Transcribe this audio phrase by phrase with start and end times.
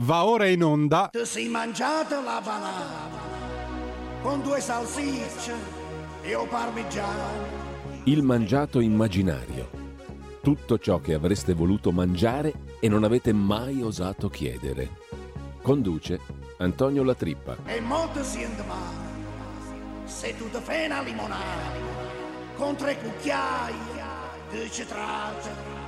[0.00, 1.10] Va ora in onda.
[1.12, 3.10] Ti sei mangiata la banana
[4.22, 5.52] con due salsicce
[6.22, 7.60] e o parmigiano.
[8.04, 9.68] Il mangiato immaginario.
[10.42, 14.96] Tutto ciò che avreste voluto mangiare e non avete mai osato chiedere.
[15.60, 16.18] Conduce
[16.56, 17.58] Antonio Latrippa.
[17.66, 19.10] E molto si male.
[20.04, 21.70] Se tu ti fai una limonata
[22.56, 23.74] con tre cucchiai
[24.50, 25.81] di citrate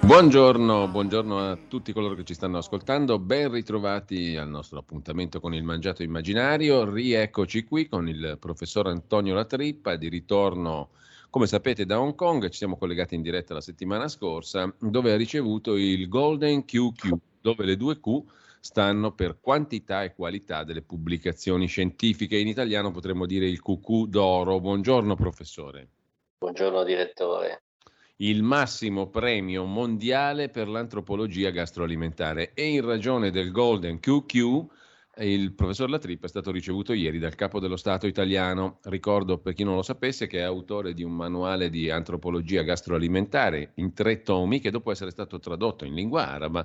[0.00, 5.52] Buongiorno, buongiorno, a tutti coloro che ci stanno ascoltando, ben ritrovati al nostro appuntamento con
[5.52, 10.90] il Mangiato Immaginario, rieccoci qui con il professor Antonio Latrippa, di ritorno
[11.28, 15.16] come sapete da Hong Kong, ci siamo collegati in diretta la settimana scorsa, dove ha
[15.16, 18.22] ricevuto il Golden QQ, dove le due Q
[18.60, 24.60] stanno per quantità e qualità delle pubblicazioni scientifiche, in italiano potremmo dire il QQ d'oro.
[24.60, 25.88] Buongiorno professore.
[26.38, 27.62] Buongiorno direttore
[28.20, 34.66] il massimo premio mondiale per l'antropologia gastroalimentare e in ragione del Golden QQ
[35.20, 38.78] il professor Latrip è stato ricevuto ieri dal capo dello Stato italiano.
[38.84, 43.72] Ricordo per chi non lo sapesse che è autore di un manuale di antropologia gastroalimentare
[43.76, 46.64] in tre tomi che dopo essere stato tradotto in lingua araba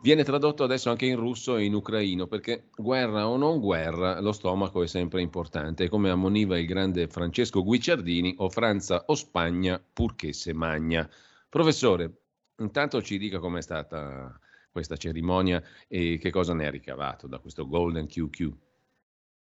[0.00, 4.30] Viene tradotto adesso anche in russo e in ucraino perché guerra o non guerra, lo
[4.30, 10.32] stomaco è sempre importante, come ammoniva il grande Francesco Guicciardini, o Franza o Spagna, purché
[10.32, 11.08] se magna.
[11.48, 12.12] Professore,
[12.58, 14.38] intanto ci dica com'è stata
[14.70, 18.52] questa cerimonia e che cosa ne ha ricavato da questo Golden QQ.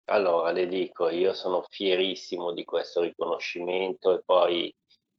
[0.06, 4.74] Allora, le dico, io sono fierissimo di questo riconoscimento e poi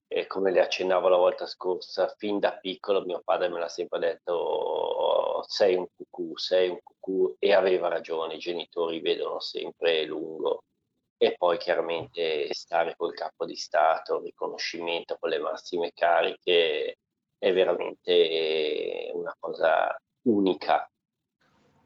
[0.07, 3.97] eh, come le accennavo la volta scorsa, fin da piccolo mio padre me l'ha sempre
[3.97, 5.12] detto
[5.47, 10.63] sei un cucù, sei un cucù e aveva ragione, i genitori vedono sempre lungo
[11.17, 16.97] e poi chiaramente stare col capo di Stato, riconoscimento con le massime cariche
[17.37, 20.89] è veramente una cosa unica.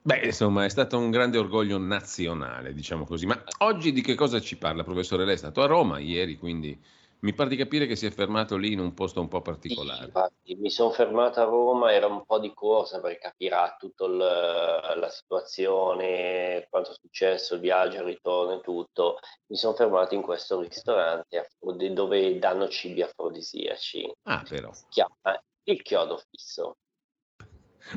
[0.02, 3.26] Beh, insomma, è stato un grande orgoglio nazionale, diciamo così.
[3.26, 5.26] Ma oggi di che cosa ci parla, professore?
[5.26, 6.80] Lei è stato a Roma ieri, quindi
[7.20, 10.06] mi pare di capire che si è fermato lì in un posto un po' particolare.
[10.06, 15.10] Infatti, mi sono fermato a Roma, era un po' di corsa per capire tutta la
[15.10, 19.18] situazione, quanto è successo, il viaggio, il ritorno e tutto.
[19.48, 24.14] Mi sono fermato in questo ristorante dove danno cibi afrodisiaci.
[24.24, 24.72] Ah, però.
[24.72, 26.78] Si chiama Il Chiodo Fisso.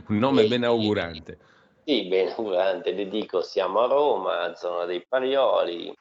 [0.08, 1.38] Un nome e, ben augurante.
[1.84, 2.92] Sì, ben augurante.
[2.92, 5.94] Le dico, siamo a Roma, zona dei Parioli,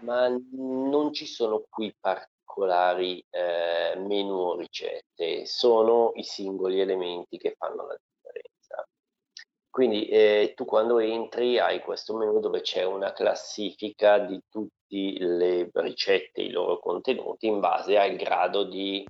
[0.00, 7.38] ma non ci sono qui particolari particolari eh, menu o ricette, sono i singoli elementi
[7.38, 8.86] che fanno la differenza.
[9.68, 15.70] Quindi eh, tu quando entri hai questo menu dove c'è una classifica di tutte le
[15.72, 19.04] ricette, i loro contenuti in base al grado di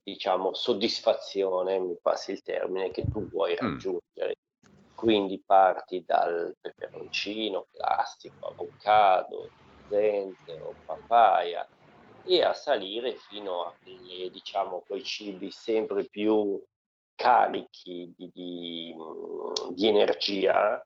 [0.00, 3.56] diciamo soddisfazione, mi passi il termine, che tu vuoi mm.
[3.56, 4.36] raggiungere.
[4.36, 4.72] Mm.
[4.94, 9.50] Quindi parti dal peperoncino classico, avocado,
[9.88, 11.66] zenzero, papaya,
[12.26, 16.62] e a salire fino a diciamo, quei cibi sempre più
[17.14, 18.94] carichi di, di,
[19.72, 20.84] di energia.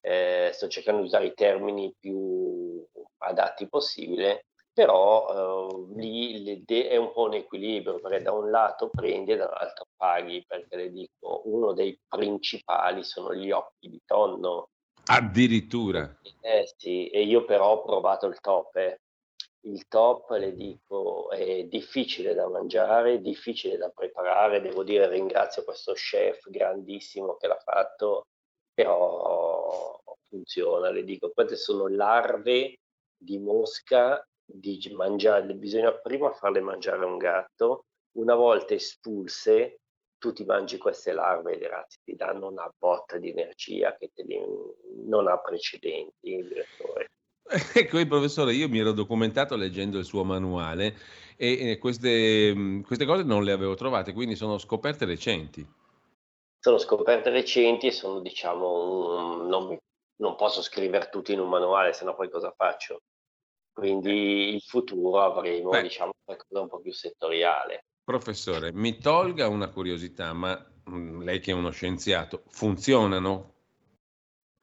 [0.00, 2.84] Eh, sto cercando di usare i termini più
[3.18, 9.32] adatti possibile, però eh, lì è un po' un equilibrio perché da un lato prendi
[9.32, 14.68] e dall'altro paghi, perché le dico, uno dei principali sono gli occhi di tonno.
[15.06, 16.20] Addirittura.
[16.40, 19.00] Eh sì, e io però ho provato il top, eh
[19.66, 24.60] il top, le dico, è difficile da mangiare, difficile da preparare.
[24.60, 28.26] Devo dire, ringrazio questo chef grandissimo che l'ha fatto,
[28.72, 30.90] però funziona.
[30.90, 32.76] Le dico, queste sono larve
[33.16, 37.86] di mosca di mangiare, bisogna prima farle mangiare un gatto,
[38.18, 39.80] una volta espulse,
[40.18, 44.10] tu ti mangi queste larve e ragazzi ti danno una botta di energia che
[45.04, 47.10] non ha precedenti, direttore.
[47.74, 50.96] Ecco, professore, io mi ero documentato leggendo il suo manuale
[51.36, 55.66] e queste, queste cose non le avevo trovate, quindi sono scoperte recenti.
[56.58, 59.76] Sono scoperte recenti e sono, diciamo, un, non,
[60.16, 63.02] non, posso scrivere tutto in un manuale, se no poi cosa faccio?
[63.72, 65.82] Quindi il futuro avremo, Beh.
[65.82, 67.84] diciamo, qualcosa un po' più settoriale.
[68.02, 73.55] Professore, mi tolga una curiosità, ma mh, lei che è uno scienziato, funzionano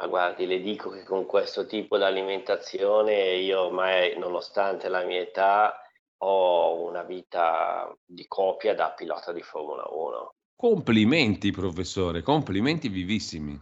[0.04, 5.22] ma guardi, le dico che con questo tipo di alimentazione io ormai, nonostante la mia
[5.22, 5.82] età,
[6.18, 10.34] ho una vita di coppia da pilota di Formula 1.
[10.56, 13.58] Complimenti, professore, complimenti vivissimi.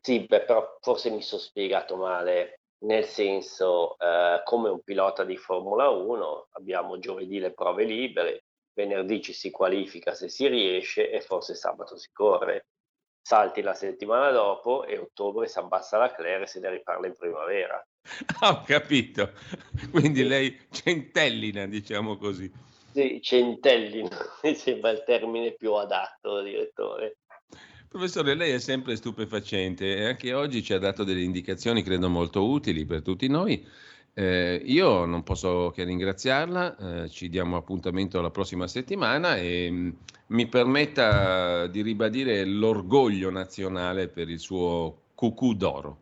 [0.00, 5.36] Sì, beh, però forse mi sono spiegato male, nel senso, eh, come un pilota di
[5.36, 11.20] Formula 1, abbiamo giovedì le prove libere, venerdì ci si qualifica se si riesce e
[11.20, 12.66] forse sabato si corre
[13.22, 17.14] salti la settimana dopo e ottobre si abbassa la Claire e se ne riparla in
[17.16, 17.86] primavera.
[18.42, 19.32] Ho capito.
[19.90, 22.50] Quindi lei centellina, diciamo così.
[22.92, 27.18] Sì, centellina, mi sembra il termine più adatto, direttore.
[27.88, 32.48] Professore, lei è sempre stupefacente e anche oggi ci ha dato delle indicazioni, credo molto
[32.48, 33.66] utili per tutti noi.
[34.14, 39.76] Eh, io non posso che ringraziarla, eh, ci diamo appuntamento la prossima settimana e mh,
[39.76, 39.90] mm,
[40.28, 46.00] mi permetta di ribadire l'orgoglio nazionale per il suo cucù d'oro.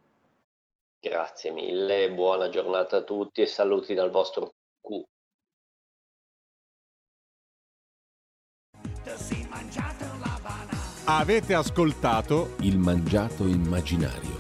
[1.00, 5.04] Grazie mille, buona giornata a tutti e saluti dal vostro cucù.
[11.04, 14.39] Avete ascoltato Il mangiato immaginario